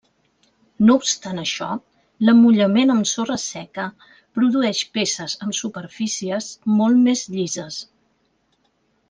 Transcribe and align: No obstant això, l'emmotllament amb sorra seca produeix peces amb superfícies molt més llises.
No 0.85 0.93
obstant 0.99 1.41
això, 1.41 1.67
l'emmotllament 2.29 2.93
amb 2.93 3.09
sorra 3.11 3.37
seca 3.43 3.85
produeix 4.39 4.81
peces 4.99 5.37
amb 5.47 5.59
superfícies 5.61 6.49
molt 6.81 7.05
més 7.11 7.25
llises. 7.37 7.79